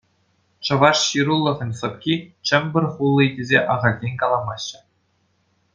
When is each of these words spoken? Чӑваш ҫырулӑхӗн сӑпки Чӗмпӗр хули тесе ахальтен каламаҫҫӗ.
Чӑваш 0.69 0.99
ҫырулӑхӗн 1.09 1.71
сӑпки 1.81 2.15
Чӗмпӗр 2.51 2.85
хули 2.95 3.27
тесе 3.37 3.59
ахальтен 3.75 4.13
каламаҫҫӗ. 4.23 4.79